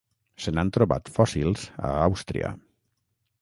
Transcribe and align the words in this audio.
Se 0.45 0.53
n'han 0.53 0.71
trobat 0.77 1.11
fòssils 1.17 1.67
a 1.91 1.93
Àustria. 2.07 2.51